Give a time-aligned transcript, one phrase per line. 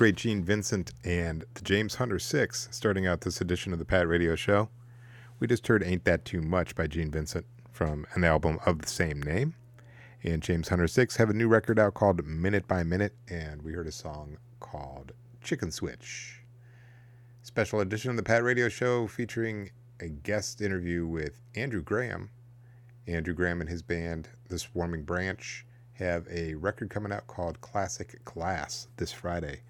[0.00, 4.08] great Gene Vincent and the James Hunter Six starting out this edition of the Pat
[4.08, 4.70] Radio Show.
[5.38, 8.88] We just heard Ain't That Too Much by Gene Vincent from an album of the
[8.88, 9.56] same name.
[10.22, 13.74] And James Hunter Six have a new record out called Minute by Minute, and we
[13.74, 15.12] heard a song called
[15.42, 16.44] Chicken Switch.
[17.42, 19.68] Special edition of the Pat Radio Show featuring
[20.00, 22.30] a guest interview with Andrew Graham.
[23.06, 28.18] Andrew Graham and his band, The Swarming Branch, have a record coming out called Classic
[28.24, 29.60] Glass this Friday.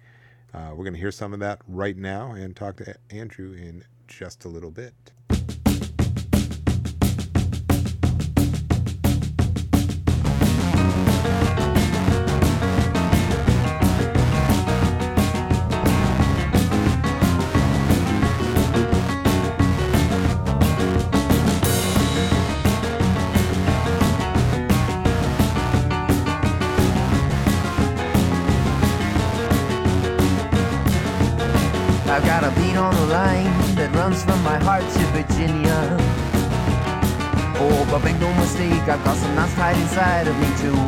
[0.53, 3.85] Uh, we're going to hear some of that right now and talk to Andrew in
[4.07, 4.93] just a little bit.
[32.55, 35.97] Beat on the line that runs from my heart to Virginia.
[37.63, 40.79] Oh, but make no mistake, I've got some knots tied inside of me too.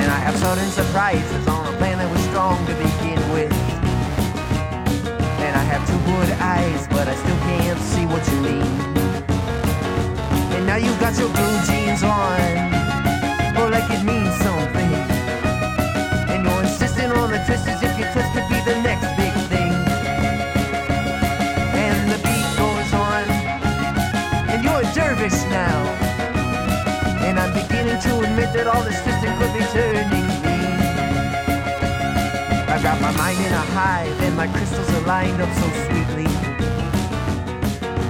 [0.00, 3.52] And I have sudden surprises on a plan that was strong to begin with.
[5.46, 8.66] And I have two good eyes, but I still can't see what you mean.
[10.56, 12.40] And now you've got your blue jeans on,
[13.56, 14.57] oh, like it means something.
[27.98, 30.22] Beginning to admit that all this twisting could be turning me.
[32.68, 36.26] I've got my mind in a hive, and my crystals are lined up so sweetly.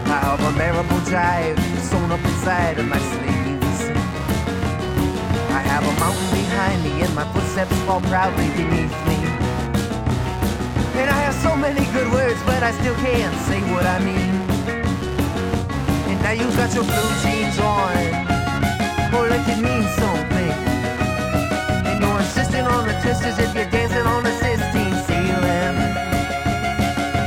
[0.09, 3.81] I have a bearable jive sewn up inside of my sleeves.
[5.57, 9.19] I have a mountain behind me and my footsteps fall proudly beneath me.
[11.01, 14.35] And I have so many good words, but I still can't say what I mean.
[16.11, 18.28] And now you've got your blue jeans on,
[19.15, 20.53] or like it means something.
[21.89, 25.77] And you're insisting on the twist as if you're dancing on a Sistine ceiling.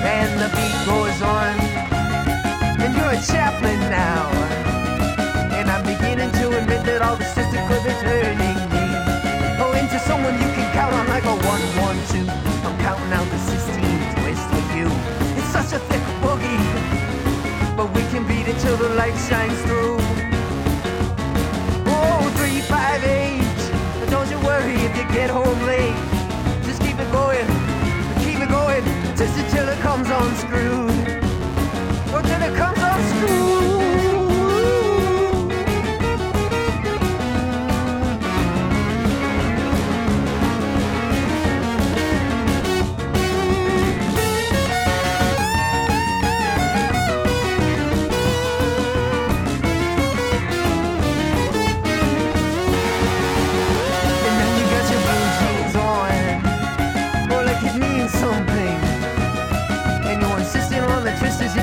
[0.06, 1.54] And the beat goes on,
[2.82, 4.30] and you're a chaplain now.
[5.58, 8.86] And I'm beginning to admit that all the sisters could be turning me.
[9.62, 12.26] Oh, into someone you can count on like a one, one, two.
[12.66, 13.82] I'm counting out the 16
[14.22, 14.88] twist with you.
[15.38, 16.62] It's such a thick boogie,
[17.76, 20.01] but we can beat it till the light shines through.
[23.02, 24.00] Five, eight.
[24.00, 25.96] But don't you worry if you get home late.
[26.64, 27.46] Just keep it going,
[28.24, 28.84] keep it going,
[29.16, 30.90] just until it comes unscrewed.
[32.14, 32.81] Or till it comes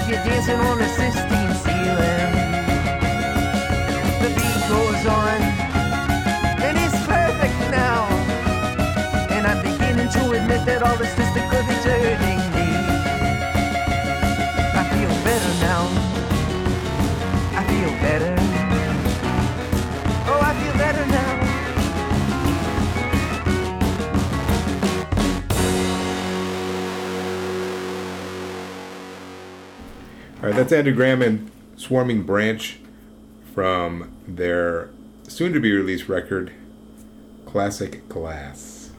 [0.08, 2.32] you're dancing on the Sistine ceiling.
[4.22, 5.40] The beat goes on,
[6.64, 8.08] and it's perfect now.
[9.28, 11.47] And I'm beginning to admit that all this twisted could
[30.52, 32.78] That's Andrew Graham and Swarming Branch
[33.54, 34.90] from their
[35.26, 36.52] soon to be released record,
[37.44, 38.90] Classic Glass.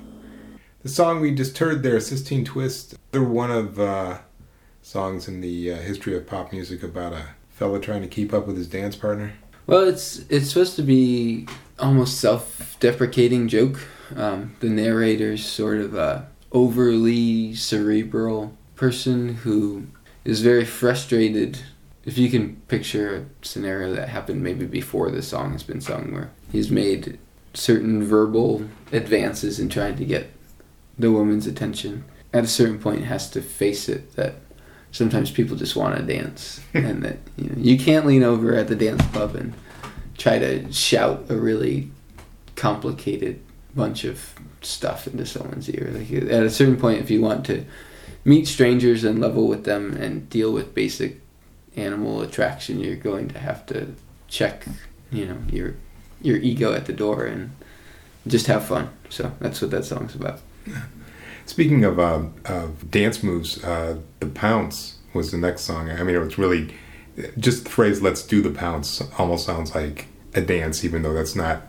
[0.83, 4.19] The song we just heard there, Sistine Twist, they're one of uh,
[4.81, 8.47] songs in the uh, history of pop music about a fella trying to keep up
[8.47, 9.33] with his dance partner.
[9.67, 13.79] Well, it's it's supposed to be almost self-deprecating joke.
[14.15, 19.87] Um, the narrator's sort of a overly cerebral person who
[20.29, 21.59] is very frustrated.
[22.05, 26.13] If you can picture a scenario that happened maybe before the song has been sung,
[26.13, 27.17] where he's made
[27.53, 30.31] certain verbal advances in trying to get
[30.97, 34.35] the woman's attention, at a certain point has to face it that
[34.91, 38.67] sometimes people just want to dance and that you know you can't lean over at
[38.67, 39.53] the dance club and
[40.17, 41.89] try to shout a really
[42.55, 43.41] complicated
[43.75, 47.63] bunch of stuff into someone's ear like at a certain point if you want to
[48.23, 51.21] meet strangers and level with them and deal with basic
[51.75, 53.95] animal attraction you're going to have to
[54.27, 54.65] check
[55.11, 55.75] you know your
[56.21, 57.51] your ego at the door and
[58.27, 58.89] just have fun.
[59.09, 60.41] So that's what that song's about.
[61.45, 65.89] Speaking of uh, of dance moves, uh, the pounce was the next song.
[65.89, 66.75] I mean, it was really
[67.37, 71.35] just the phrase "Let's do the pounce" almost sounds like a dance, even though that's
[71.35, 71.63] not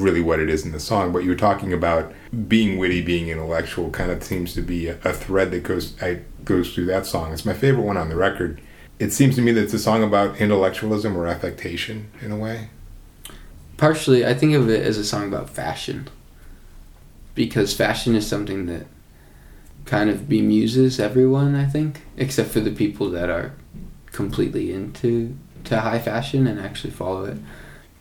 [0.00, 1.12] really what it is in the song.
[1.12, 2.12] But you were talking about
[2.48, 6.74] being witty, being intellectual, kind of seems to be a, thread that goes I, goes
[6.74, 7.32] through that song.
[7.32, 8.60] It's my favorite one on the record.
[8.98, 12.68] It seems to me that it's a song about intellectualism or affectation in a way.
[13.76, 16.08] Partially, I think of it as a song about fashion.
[17.34, 18.86] Because fashion is something that
[19.86, 23.52] kind of bemuses everyone, I think, except for the people that are
[24.06, 27.38] completely into to high fashion and actually follow it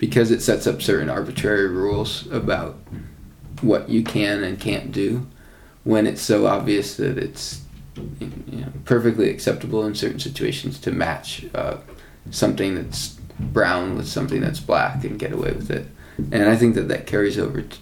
[0.01, 2.75] because it sets up certain arbitrary rules about
[3.61, 5.27] what you can and can't do
[5.83, 7.61] when it's so obvious that it's
[8.19, 11.77] you know, perfectly acceptable in certain situations to match uh,
[12.31, 15.85] something that's brown with something that's black and get away with it.
[16.31, 17.77] And I think that that carries over t-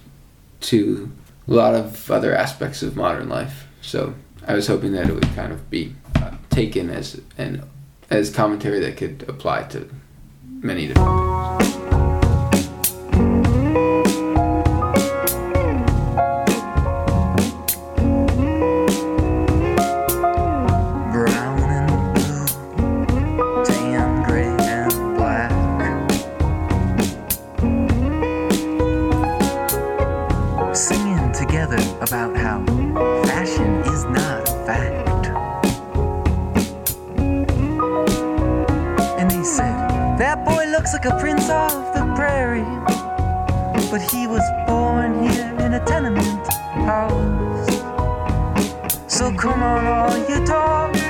[0.60, 1.10] to
[1.48, 3.66] a lot of other aspects of modern life.
[3.80, 4.12] So
[4.46, 7.64] I was hoping that it would kind of be uh, taken as an
[8.10, 9.88] as commentary that could apply to
[10.60, 11.89] many different things.
[40.80, 42.64] Looks like a prince of the prairie.
[43.90, 46.24] But he was born here in a tenement
[46.88, 47.68] house.
[49.06, 51.09] So come on, all you dogs.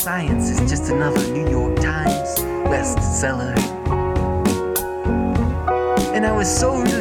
[0.00, 2.34] Science is just another New York Times
[2.70, 3.54] bestseller.
[6.14, 6.99] And I was so relieved,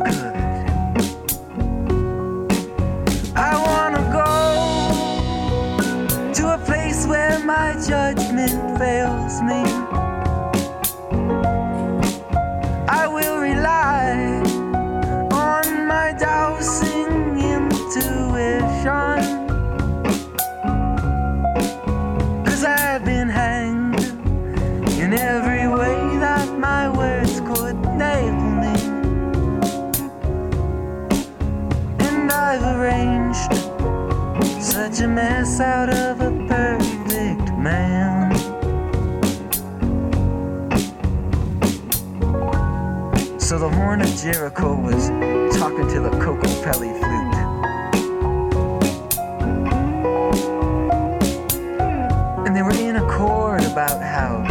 [0.00, 0.43] good.
[35.60, 38.34] Out of a perfect man.
[43.38, 45.10] So the horn of Jericho was
[45.56, 47.34] talking to the Coco Pelli flute.
[52.46, 54.42] And they were in accord about how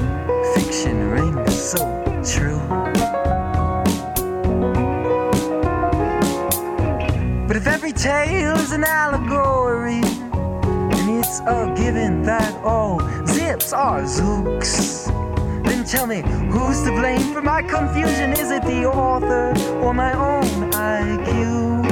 [0.55, 1.79] fiction rings so
[2.24, 2.62] true.
[7.45, 9.22] But if every tale is an it's
[11.45, 15.07] a given that all zips are zooks,
[15.65, 18.31] then tell me who's to blame for my confusion?
[18.33, 21.85] Is it the author or my own IQ?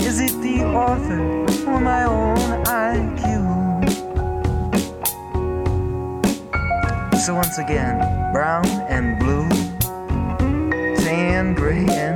[0.00, 1.20] Is it the author
[1.68, 3.44] or my own IQ?
[7.18, 7.98] So once again,
[8.32, 9.48] brown and blue,
[10.96, 12.13] tan, gray, and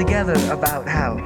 [0.00, 1.18] together about how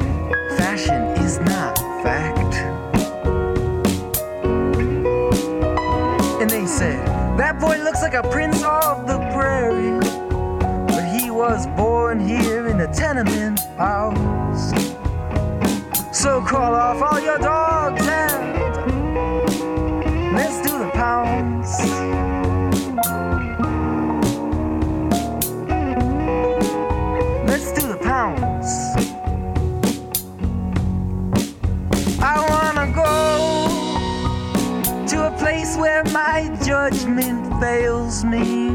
[37.60, 38.70] fails me,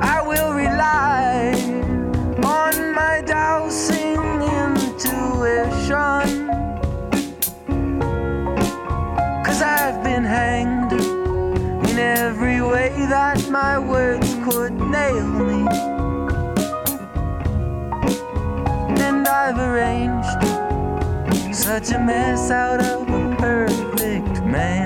[0.00, 1.52] I will rely
[2.44, 4.20] on my dowsing
[4.62, 6.48] intuition.
[9.44, 10.92] Cause I've been hanged
[11.90, 15.66] in every way that my words could nail me.
[19.06, 20.42] And I've arranged
[21.54, 24.83] such a mess out of a perfect man.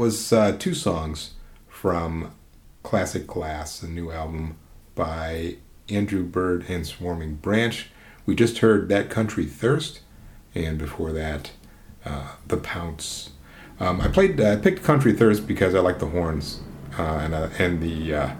[0.00, 1.32] Was uh, two songs
[1.68, 2.32] from
[2.82, 4.56] Classic Glass, a new album
[4.94, 5.56] by
[5.90, 7.86] Andrew Bird and Swarming Branch.
[8.24, 10.00] We just heard That Country Thirst,
[10.54, 11.50] and before that,
[12.06, 13.32] uh, The Pounce.
[13.78, 16.60] Um, I played, I picked Country Thirst because I like the horns
[16.98, 18.30] uh, and, uh, and the uh,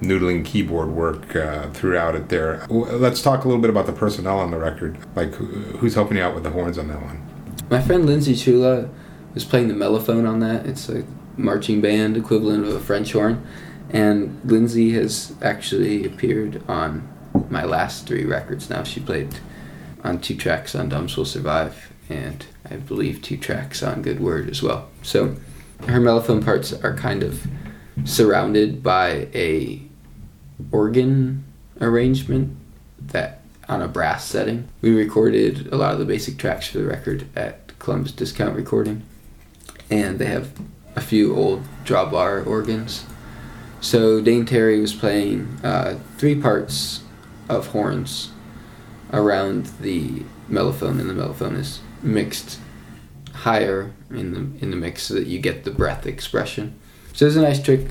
[0.00, 2.64] noodling keyboard work uh, throughout it there.
[2.70, 4.96] Let's talk a little bit about the personnel on the record.
[5.16, 7.26] Like, who, who's helping you out with the horns on that one?
[7.68, 8.88] My friend Lindsay Chula
[9.34, 10.66] was playing the mellophone on that.
[10.66, 11.04] It's a
[11.36, 13.46] marching band equivalent of a French horn.
[13.90, 17.08] And Lindsay has actually appeared on
[17.48, 18.82] my last three records now.
[18.82, 19.36] She played
[20.04, 24.50] on two tracks on Dumbs Will Survive and I believe two tracks on Good Word
[24.50, 24.88] as well.
[25.02, 25.36] So
[25.86, 27.46] her mellophone parts are kind of
[28.04, 29.82] surrounded by a
[30.72, 31.44] organ
[31.80, 32.56] arrangement
[33.00, 34.68] that on a brass setting.
[34.82, 39.02] We recorded a lot of the basic tracks for the record at Columbus Discount Recording,
[39.90, 40.52] and they have
[40.96, 43.04] a few old drawbar organs.
[43.80, 47.02] So Dane Terry was playing uh, three parts
[47.48, 48.30] of horns
[49.12, 52.58] around the mellophone, and the mellophone is mixed
[53.32, 56.78] higher in the in the mix so that you get the breath expression.
[57.12, 57.86] So it's a nice trick.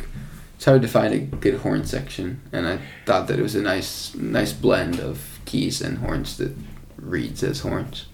[0.55, 3.61] It's hard to find a good horn section, and I thought that it was a
[3.61, 6.55] nice nice blend of keys and horns that
[6.97, 8.05] reads as horns.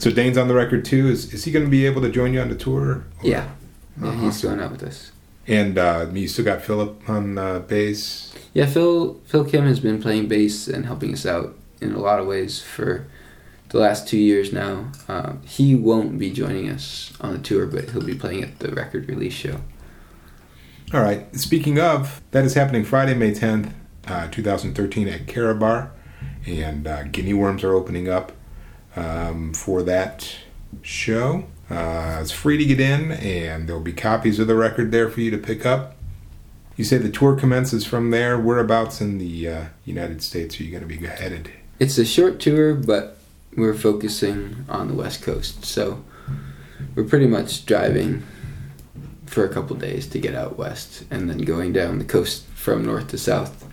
[0.00, 1.08] So Dane's on the record too.
[1.08, 2.80] Is, is he going to be able to join you on the tour?
[2.88, 3.50] Or- Yeah,
[4.02, 4.50] yeah, he's Awesome.
[4.50, 5.12] going out with us.
[5.46, 8.34] And uh, you still got Philip on uh, bass.
[8.54, 12.18] Yeah, Phil Phil Kim has been playing bass and helping us out in a lot
[12.18, 13.06] of ways for
[13.70, 14.90] the last two years now.
[15.08, 18.70] Uh, he won't be joining us on the tour, but he'll be playing at the
[18.72, 19.60] record release show.
[20.94, 21.34] All right.
[21.36, 23.72] Speaking of, that is happening Friday, May 10th,
[24.08, 25.92] uh, 2013 at Carabar.
[26.46, 28.32] And uh, Guinea Worms are opening up
[29.00, 30.36] um, for that
[30.82, 31.44] show.
[31.70, 35.20] Uh, it's free to get in, and there'll be copies of the record there for
[35.20, 35.96] you to pick up.
[36.76, 38.38] You say the tour commences from there.
[38.38, 41.50] Whereabouts in the uh, United States are you going to be headed?
[41.78, 43.18] It's a short tour, but
[43.56, 46.04] we're focusing on the West Coast, so
[46.94, 48.22] we're pretty much driving
[49.26, 52.84] for a couple days to get out west, and then going down the coast from
[52.84, 53.66] north to south,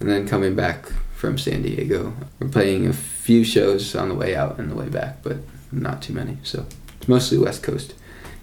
[0.00, 2.12] and then coming back from San Diego.
[2.38, 5.38] We're playing a few shows on the way out and the way back, but
[5.72, 6.66] not too many, so
[6.98, 7.94] it's mostly West Coast.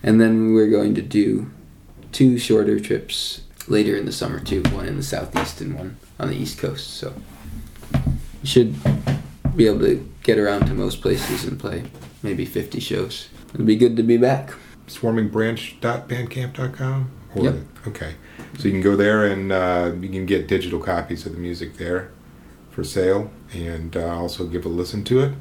[0.04, 1.52] And then we're going to do
[2.12, 6.30] two shorter trips later in the summer too, one in the southeast and one on
[6.30, 6.96] the east coast.
[6.96, 7.14] So
[7.94, 8.76] you should
[9.56, 11.84] be able to get around to most places and play
[12.24, 13.28] maybe 50 shows.
[13.54, 14.54] It'll be good to be back.
[14.88, 17.12] swarmingbranch.bandcamp.com?
[17.36, 17.56] Or- Yep.
[17.88, 18.14] Okay.
[18.58, 21.78] So you can go there and uh, you can get digital copies of the music
[21.78, 22.12] there
[22.72, 25.34] for sale and uh, also give a listen to it.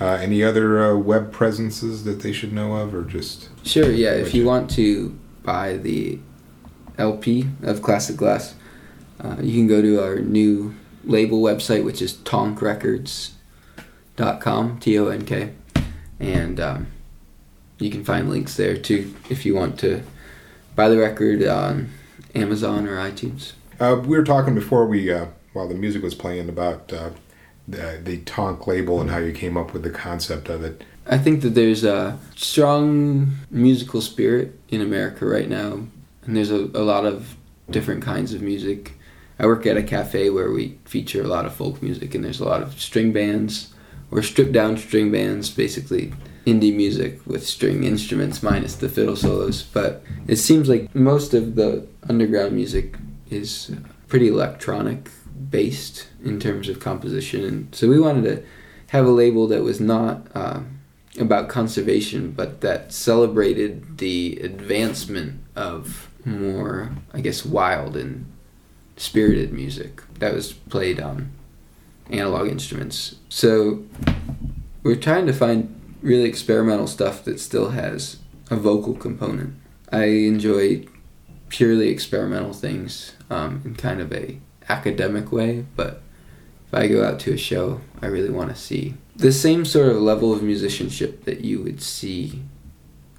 [0.00, 3.50] Uh, any other uh, web presences that they should know of or just.
[3.66, 6.18] Sure, yeah, if you want to buy the
[6.96, 8.54] LP of Classic Glass,
[9.22, 15.26] uh, you can go to our new label website, which is tonkrecords.com, T O N
[15.26, 15.52] K.
[16.18, 16.86] And um,
[17.78, 20.02] you can find links there too if you want to
[20.74, 21.90] buy the record on
[22.34, 23.52] Amazon or iTunes.
[23.78, 27.10] Uh, we were talking before we, uh, while the music was playing, about uh,
[27.66, 30.84] the, the Tonk label and how you came up with the concept of it.
[31.06, 35.86] I think that there's a strong musical spirit in America right now,
[36.24, 37.36] and there's a, a lot of
[37.68, 38.92] different kinds of music.
[39.38, 42.40] I work at a cafe where we feature a lot of folk music, and there's
[42.40, 43.72] a lot of string bands
[44.10, 46.12] or stripped down string bands, basically
[46.46, 49.62] indie music with string instruments minus the fiddle solos.
[49.62, 52.96] But it seems like most of the underground music
[53.30, 53.72] is
[54.08, 55.10] pretty electronic
[55.48, 58.42] based in terms of composition, and so we wanted to
[58.88, 60.60] have a label that was not uh,
[61.18, 68.26] about conservation, but that celebrated the advancement of more, I guess, wild and
[68.96, 71.32] spirited music that was played on
[72.10, 73.16] analog instruments.
[73.28, 73.84] So
[74.82, 78.18] we're trying to find really experimental stuff that still has
[78.50, 79.54] a vocal component.
[79.92, 80.86] I enjoy
[81.48, 84.38] purely experimental things um, in kind of a
[84.70, 86.02] academic way, but
[86.68, 89.88] if I go out to a show, I really want to see the same sort
[89.88, 92.42] of level of musicianship that you would see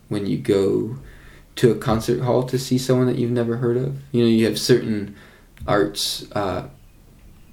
[0.07, 0.97] when you go
[1.55, 3.97] to a concert hall to see someone that you've never heard of.
[4.11, 5.15] You know, you have certain
[5.67, 6.69] arts uh,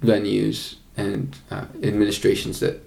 [0.01, 2.81] venues and uh, administrations that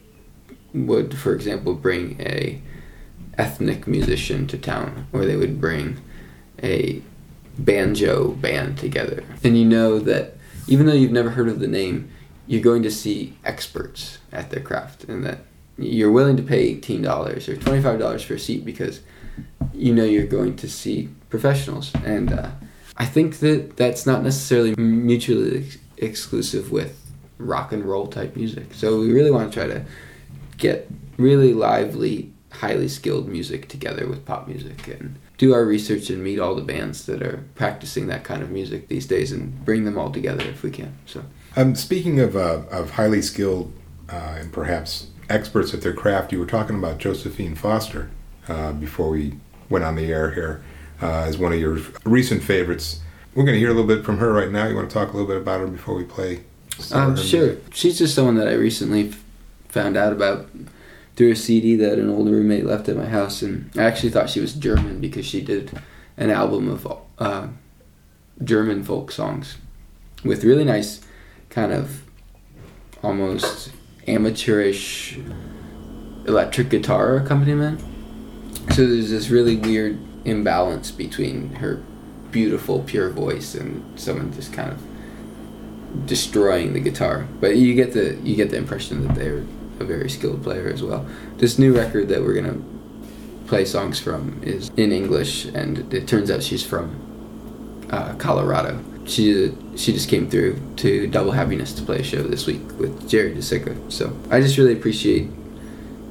[0.75, 2.61] would, for example, bring a
[3.39, 6.01] ethnic musician to town, or they would bring
[6.63, 7.03] a
[7.59, 12.11] banjo band together, and you know that even though you've never heard of the name,
[12.47, 15.39] you're going to see experts at their craft, and that
[15.79, 19.01] you're willing to pay eighteen dollars or twenty five dollars for a seat because
[19.73, 21.93] you know you're going to see professionals.
[22.05, 22.51] And uh,
[22.97, 26.99] I think that that's not necessarily mutually ex- exclusive with
[27.39, 28.75] rock and roll type music.
[28.75, 29.85] So we really want to try to
[30.59, 36.23] get really lively, highly skilled music together with pop music and do our research and
[36.23, 39.85] meet all the bands that are practicing that kind of music these days and bring
[39.85, 40.97] them all together if we can.
[41.05, 41.25] So
[41.57, 43.73] Um, speaking of uh, of highly skilled
[44.09, 48.09] uh, and perhaps experts at their craft, you were talking about Josephine Foster
[48.49, 49.35] uh, before we
[49.69, 50.63] went on the air here
[51.03, 53.01] uh, as one of your recent favorites.
[53.35, 54.69] We're going to hear a little bit from her right now.
[54.69, 56.43] You want to talk a little bit about her before we play?
[56.93, 57.47] Um, sure.
[57.47, 57.75] music?
[57.75, 59.21] She's just someone that I recently f-
[59.71, 60.49] found out about
[61.17, 64.31] through a CD that an old roommate left at my house, and I actually thought
[64.31, 65.71] she was German because she did
[66.17, 66.87] an album of
[67.19, 67.49] uh,
[68.43, 69.59] German folk songs
[70.25, 71.01] with really nice,
[71.51, 72.03] kind of
[73.03, 73.73] almost
[74.07, 75.19] amateurish
[76.27, 77.81] electric guitar accompaniment.
[78.71, 81.83] So there's this really weird imbalance between her
[82.31, 87.27] beautiful, pure voice and someone just kind of destroying the guitar.
[87.41, 89.45] But you get the you get the impression that they're
[89.81, 91.07] a very skilled player as well.
[91.39, 92.61] This new record that we're gonna
[93.47, 96.97] play songs from is in English, and it turns out she's from
[97.91, 98.83] uh, Colorado.
[99.05, 103.09] She she just came through to Double Happiness to play a show this week with
[103.09, 103.91] Jerry DeSica.
[103.93, 105.29] So I just really appreciate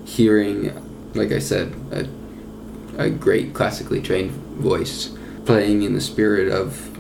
[0.06, 0.74] hearing,
[1.16, 6.92] like I said, a, a great classically trained voice playing in the spirit of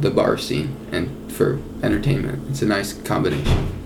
[0.00, 2.50] the bar scene and for entertainment.
[2.50, 3.79] It's a nice combination.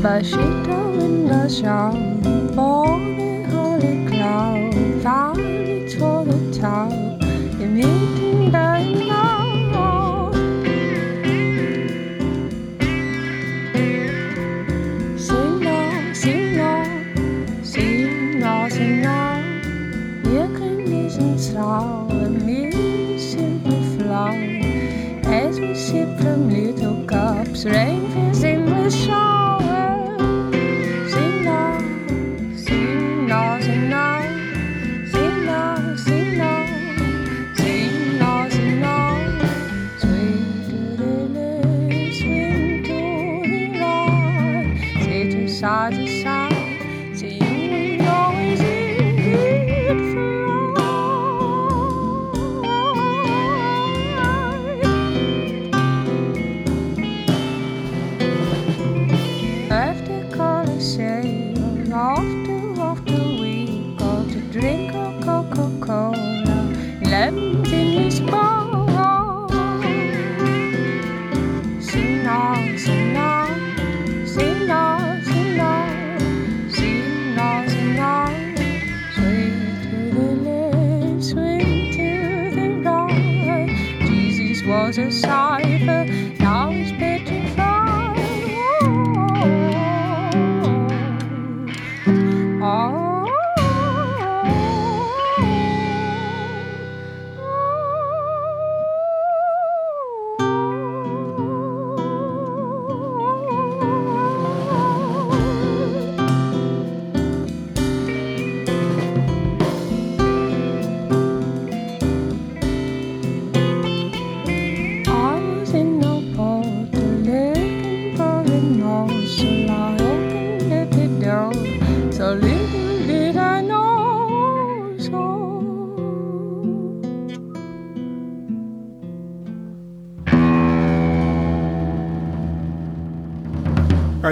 [0.00, 1.92] Bashito in the shower,
[2.54, 7.07] boy, holy cloud, violets for the top,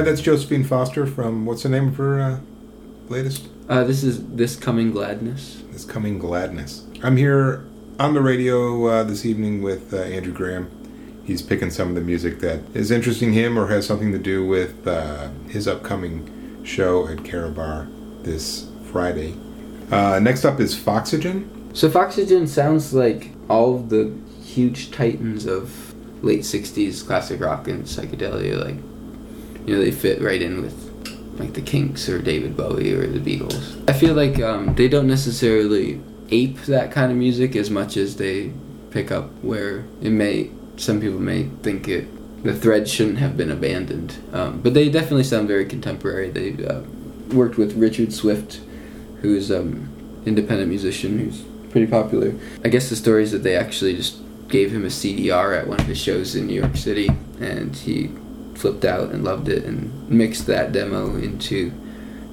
[0.07, 2.39] that's Josephine Foster from what's the name of her uh,
[3.09, 3.49] latest?
[3.69, 5.65] Uh, this is this coming gladness.
[5.73, 6.87] This coming gladness.
[7.03, 7.67] I'm here
[7.99, 10.71] on the radio uh, this evening with uh, Andrew Graham.
[11.25, 14.47] He's picking some of the music that is interesting him or has something to do
[14.47, 17.89] with uh, his upcoming show at Carabar
[18.23, 19.35] this Friday.
[19.91, 21.75] Uh, next up is Foxygen.
[21.75, 27.85] So Foxygen sounds like all of the huge titans of late '60s classic rock and
[27.85, 28.96] psychedelia, like
[29.67, 30.87] you know they fit right in with
[31.39, 33.89] like the Kinks or David Bowie or the Beatles.
[33.89, 36.01] I feel like um, they don't necessarily
[36.31, 38.53] ape that kind of music as much as they
[38.91, 42.09] pick up where it may some people may think it
[42.43, 44.17] the thread shouldn't have been abandoned.
[44.33, 46.31] Um, but they definitely sound very contemporary.
[46.31, 46.83] They uh,
[47.33, 48.61] worked with richard swift
[49.21, 49.89] who's um
[50.25, 52.35] independent musician who's pretty popular.
[52.65, 55.81] I guess the story is that they actually just gave him a cdr at one
[55.81, 57.09] of his shows in new york city
[57.41, 58.09] and he
[58.57, 61.73] flipped out and loved it and mixed that demo into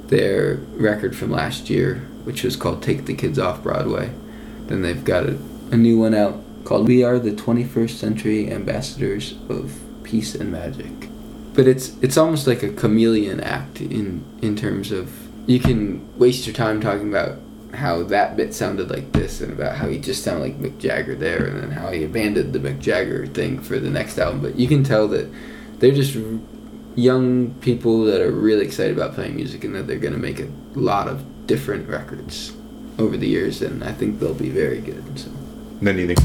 [0.08, 4.12] their record from last year which was called take the kids off broadway
[4.68, 5.38] then they've got a,
[5.72, 11.10] a new one out called We Are the 21st Century Ambassadors of Peace and Magic.
[11.54, 15.12] But it's it's almost like a chameleon act in in terms of
[15.48, 17.38] you can waste your time talking about
[17.76, 21.16] how that bit sounded like this and about how he just sounded like Mick Jagger
[21.16, 24.42] there and then how he abandoned the Mick Jagger thing for the next album.
[24.42, 25.30] But you can tell that
[25.84, 26.18] they're just
[26.96, 30.40] young people that are really excited about playing music and that they're going to make
[30.40, 32.54] a lot of different records
[32.98, 35.20] over the years and I think they'll be very good.
[35.20, 35.30] So.
[35.82, 36.16] Then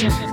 [0.00, 0.29] skates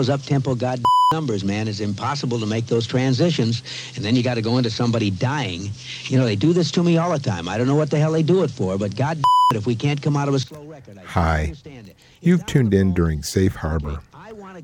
[0.00, 0.82] those up-tempo god
[1.12, 1.68] numbers, man.
[1.68, 3.62] It's impossible to make those transitions.
[3.96, 5.68] And then you got to go into somebody dying.
[6.04, 7.50] You know, they do this to me all the time.
[7.50, 9.74] I don't know what the hell they do it for, but god it, if we
[9.74, 11.42] can't come out of a slow record, I Hi.
[11.42, 11.96] understand it.
[12.22, 14.00] You've tuned in during Safe Harbor,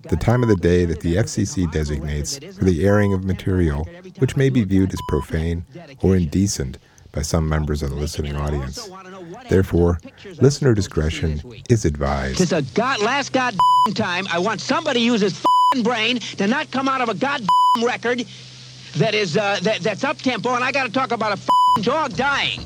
[0.09, 3.87] the time of the day that the FCC designates for the airing of material
[4.19, 5.67] which may be viewed as profane
[6.01, 6.79] or indecent
[7.13, 8.89] by some members of the listening audience.
[9.49, 9.99] Therefore,
[10.41, 12.41] listener discretion is advised.
[12.41, 13.57] It's a god last god
[13.95, 14.27] time.
[14.31, 15.43] I want somebody to use his
[15.83, 17.47] brain to not come out of a god
[17.83, 18.25] record
[18.97, 22.17] that is uh, that, that's up tempo, and I got to talk about a dog
[22.17, 22.61] dying.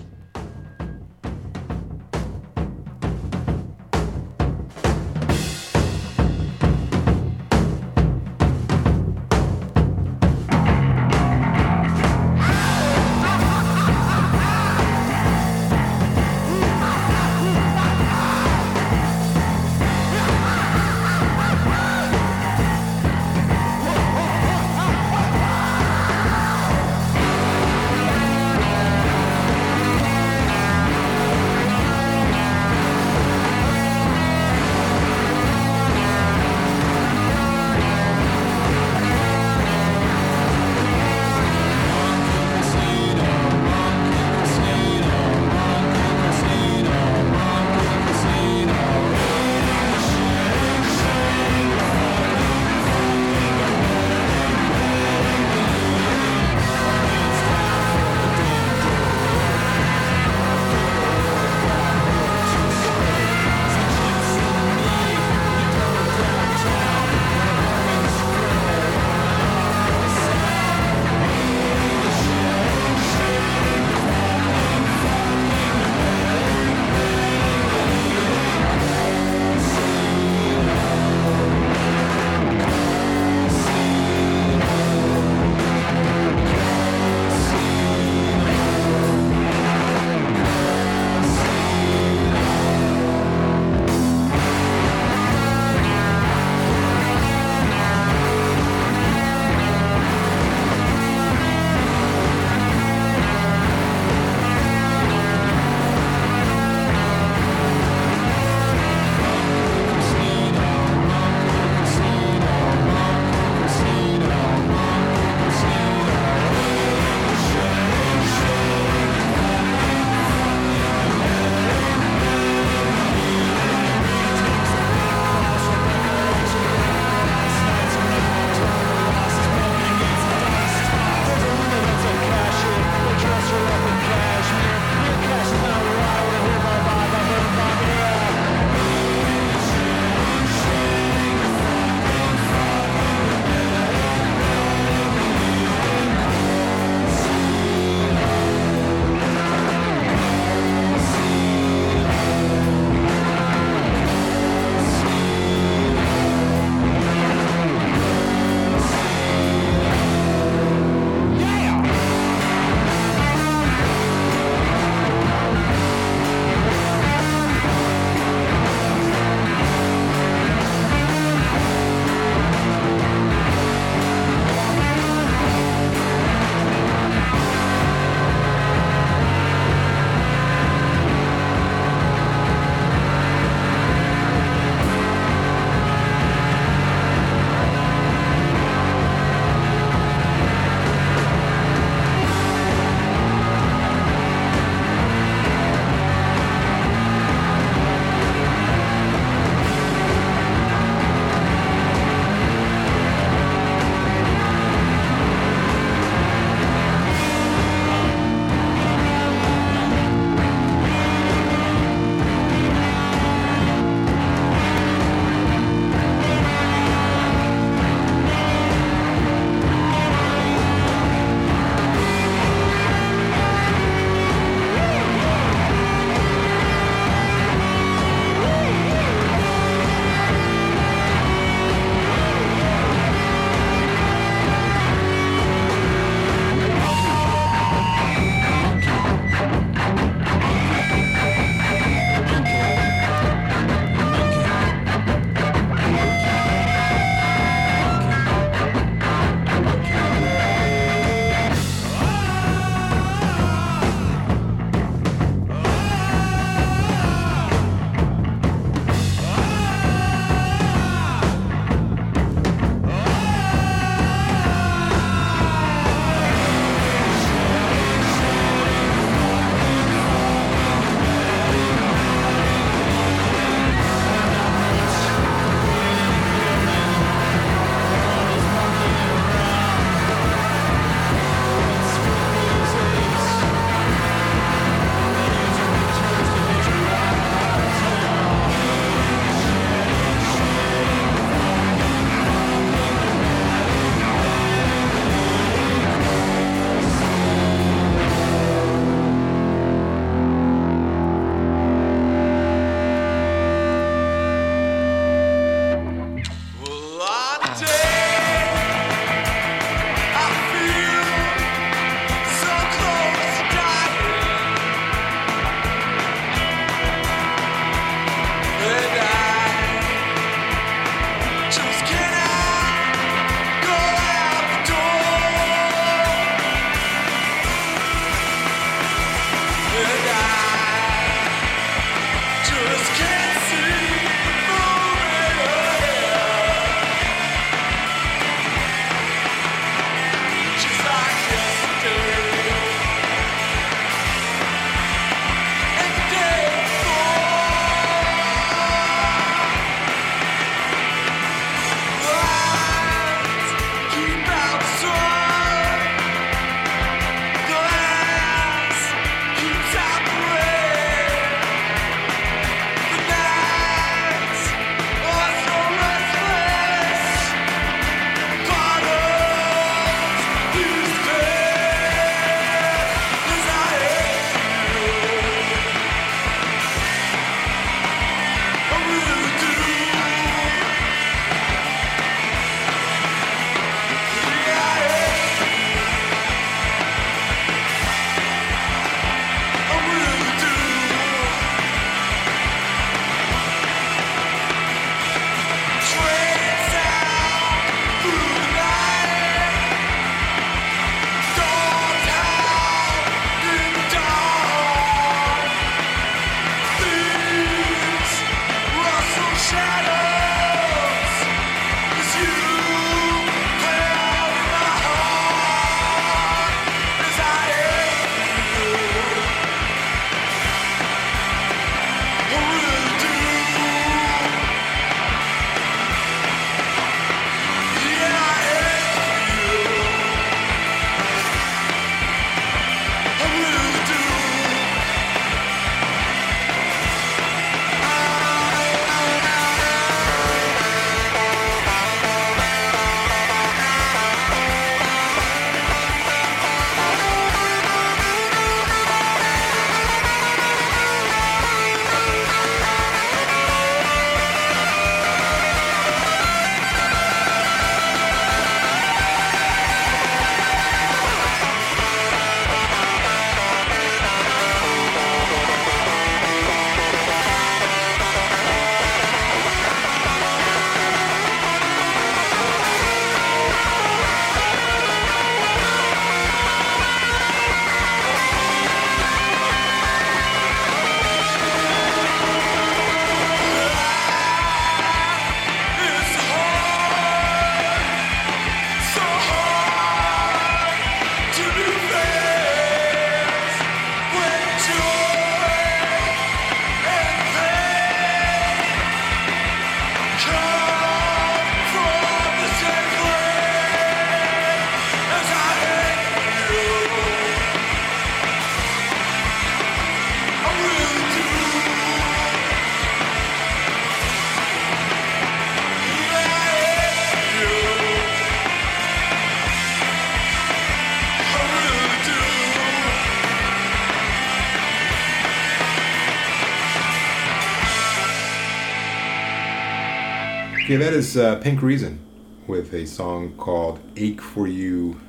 [530.71, 531.99] Yeah, that is uh, Pink Reason
[532.47, 535.01] with a song called Ache for You.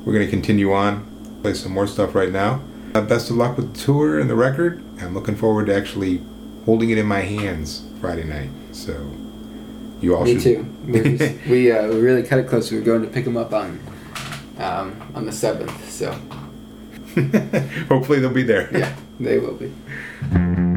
[0.06, 2.62] We're going to continue on, play some more stuff right now.
[2.94, 4.82] Uh, best of luck with the tour and the record.
[5.02, 6.22] I'm looking forward to actually
[6.66, 8.50] holding it in my hands Friday night.
[8.72, 9.12] So
[10.00, 10.44] you all Me should.
[10.44, 10.92] too.
[11.18, 12.72] Just- we uh, we really cut it close.
[12.72, 13.80] We were going to pick them up on
[14.60, 15.90] um, on the seventh.
[15.90, 16.12] So
[17.90, 18.70] Hopefully they'll be there.
[18.78, 19.74] yeah, they will be.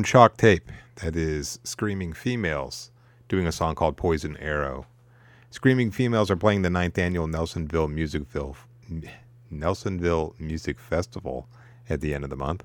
[0.00, 0.72] From Chalk Tape,
[1.02, 2.90] that is Screaming Females,
[3.28, 4.86] doing a song called Poison Arrow.
[5.50, 8.56] Screaming Females are playing the ninth annual Nelsonville Musicville
[9.52, 11.50] Nelsonville Music Festival
[11.90, 12.64] at the end of the month.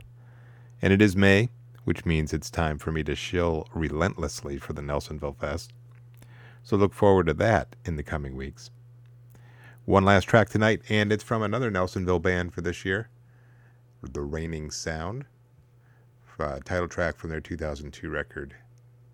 [0.81, 1.49] And it is May,
[1.83, 5.73] which means it's time for me to shill relentlessly for the Nelsonville Fest.
[6.63, 8.71] So look forward to that in the coming weeks.
[9.83, 13.09] One last track tonight, and it's from another Nelsonville band for this year,
[14.01, 15.25] The Reigning Sound.
[16.37, 18.55] Uh, title track from their 2002 record,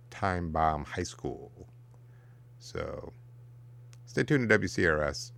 [0.10, 1.52] Time Bomb High School.
[2.58, 3.14] So
[4.06, 5.32] stay tuned to WCRS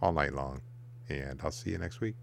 [0.00, 0.62] all night long,
[1.10, 2.14] and I'll see you next week.